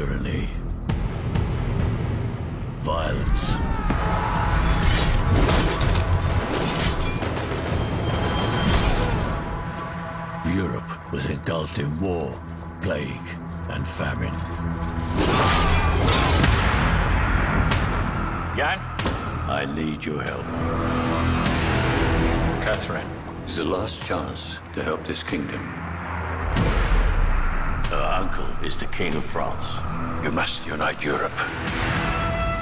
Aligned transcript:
tyranny, 0.00 0.48
violence. 2.78 3.58
Europe 10.56 11.12
was 11.12 11.28
engulfed 11.28 11.78
in 11.78 12.00
war, 12.00 12.34
plague, 12.80 13.28
and 13.68 13.86
famine. 13.86 14.32
Jan? 18.56 18.78
I 19.50 19.70
need 19.76 20.02
your 20.02 20.22
help. 20.22 20.46
Catherine 22.64 23.06
is 23.46 23.56
the 23.56 23.64
last 23.64 24.02
chance 24.04 24.60
to 24.72 24.82
help 24.82 25.06
this 25.06 25.22
kingdom. 25.22 25.89
Her 28.20 28.26
uncle 28.26 28.66
is 28.66 28.76
the 28.76 28.84
King 28.86 29.14
of 29.14 29.24
France. 29.24 29.78
You 30.22 30.30
must 30.30 30.66
unite 30.66 31.02
Europe. 31.02 31.32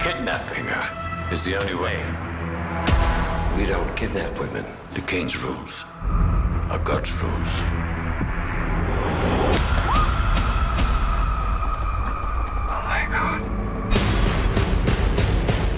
Kidnapping 0.05 0.65
her 0.67 1.33
is 1.33 1.45
the 1.45 1.57
only 1.57 1.75
way. 1.75 1.99
We 3.57 3.67
don't 3.67 3.93
kidnap 3.97 4.39
women. 4.39 4.65
The 4.95 5.01
King's 5.01 5.37
rules 5.37 5.73
are 6.71 6.79
God's 6.79 7.11
rules. 7.15 7.55
Oh 12.71 12.83
my 12.87 13.09
God. 13.11 13.43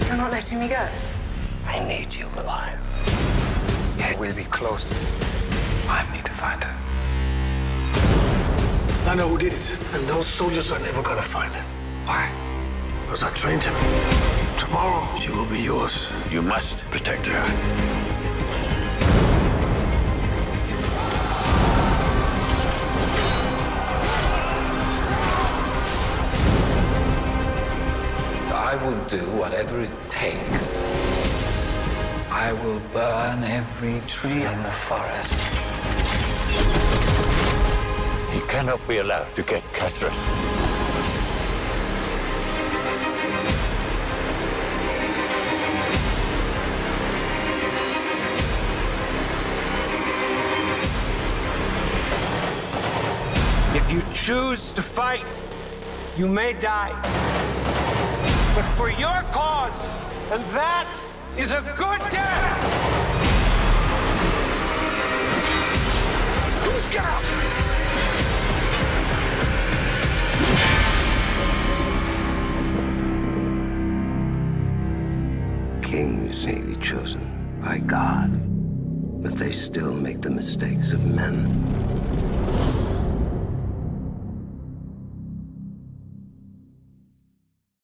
You're 0.06 0.16
not 0.18 0.30
letting 0.30 0.60
me 0.60 0.68
go. 0.68 0.86
I 1.64 1.78
need 1.88 2.12
you 2.12 2.28
alive. 2.36 2.78
It 3.98 4.18
will 4.18 4.34
be 4.34 4.44
close. 4.44 4.92
I 9.10 9.16
know 9.16 9.26
who 9.26 9.38
did 9.38 9.52
it, 9.52 9.70
and 9.92 10.08
those 10.08 10.24
soldiers 10.24 10.70
are 10.70 10.78
never 10.78 11.02
gonna 11.02 11.20
find 11.20 11.52
him. 11.52 11.64
Why? 12.04 12.30
Because 13.02 13.24
I 13.24 13.30
trained 13.30 13.60
him. 13.60 13.74
Tomorrow, 14.56 15.18
she 15.18 15.30
will 15.32 15.46
be 15.46 15.58
yours. 15.58 16.12
You 16.30 16.42
must 16.42 16.78
protect 16.92 17.26
her. 17.26 17.42
I 28.54 28.76
will 28.84 29.04
do 29.06 29.28
whatever 29.32 29.82
it 29.82 29.90
takes. 30.08 30.76
I 32.30 32.52
will 32.62 32.80
burn 32.92 33.42
every 33.42 34.02
tree 34.06 34.44
in 34.44 34.62
the 34.62 34.72
forest. 34.86 35.60
Cannot 38.51 38.80
be 38.88 38.98
allowed 38.98 39.32
to 39.37 39.45
get 39.45 39.62
Catherine. 39.73 40.12
If 53.73 53.93
you 53.93 54.02
choose 54.12 54.73
to 54.73 54.82
fight, 54.82 55.24
you 56.18 56.26
may 56.26 56.52
die. 56.52 56.90
But 58.56 58.65
for 58.76 58.90
your 58.90 59.23
cause, 59.30 59.80
and 60.32 60.43
that 60.51 61.01
is 61.38 61.52
a 61.52 61.62
good 61.78 62.01
death! 62.10 63.09
Kings 75.91 76.47
may 76.47 76.61
be 76.61 76.77
chosen 76.77 77.59
by 77.61 77.78
God, 77.78 78.31
but 79.25 79.37
they 79.37 79.51
still 79.51 79.93
make 79.93 80.21
the 80.21 80.31
mistakes 80.31 80.93
of 80.93 81.05
men. 81.05 81.49